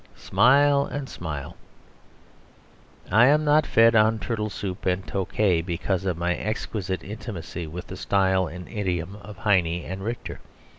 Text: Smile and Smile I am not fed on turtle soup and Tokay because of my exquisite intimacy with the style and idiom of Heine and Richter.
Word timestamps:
Smile 0.17 0.83
and 0.87 1.07
Smile 1.07 1.55
I 3.11 3.27
am 3.27 3.45
not 3.45 3.67
fed 3.67 3.93
on 3.95 4.17
turtle 4.17 4.49
soup 4.49 4.87
and 4.87 5.05
Tokay 5.05 5.61
because 5.61 6.05
of 6.05 6.17
my 6.17 6.33
exquisite 6.35 7.03
intimacy 7.03 7.67
with 7.67 7.85
the 7.85 7.95
style 7.97 8.47
and 8.47 8.67
idiom 8.67 9.15
of 9.17 9.37
Heine 9.37 9.85
and 9.85 10.03
Richter. 10.03 10.39